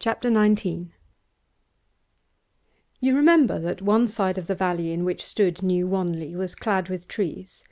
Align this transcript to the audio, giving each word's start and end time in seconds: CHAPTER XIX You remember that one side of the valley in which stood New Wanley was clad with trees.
CHAPTER 0.00 0.28
XIX 0.28 0.86
You 3.00 3.14
remember 3.16 3.60
that 3.60 3.80
one 3.80 4.08
side 4.08 4.38
of 4.38 4.48
the 4.48 4.56
valley 4.56 4.90
in 4.90 5.04
which 5.04 5.24
stood 5.24 5.62
New 5.62 5.86
Wanley 5.86 6.34
was 6.34 6.56
clad 6.56 6.88
with 6.88 7.06
trees. 7.06 7.62